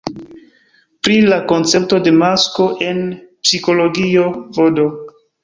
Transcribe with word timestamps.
Pri 1.07 1.17
la 1.33 1.37
koncepto 1.51 1.99
de 2.07 2.13
"masko" 2.23 2.67
en 2.87 3.05
psikologio 3.19 4.27
vd. 4.59 4.89